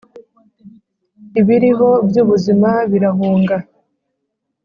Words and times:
ibiriho 1.39 1.89
byubuzima 2.07 2.71
birahunga 2.91 3.55